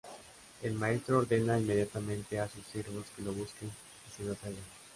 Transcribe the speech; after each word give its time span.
El 0.63 0.73
maestro 0.73 1.19
ordena 1.19 1.59
inmediatamente 1.59 2.39
a 2.39 2.49
su 2.49 2.59
siervos 2.63 3.05
que 3.15 3.21
lo 3.21 3.33
busquen 3.33 3.69
y 3.69 4.09
se 4.17 4.23
lo 4.27 4.33
traigan. 4.33 4.63